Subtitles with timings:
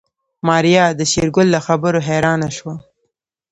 [0.47, 2.75] ماريا د شېرګل له خبرو حيرانه شوه.